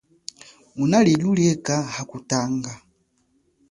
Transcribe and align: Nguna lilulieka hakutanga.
Nguna 0.71 0.97
lilulieka 1.05 1.75
hakutanga. 1.93 2.71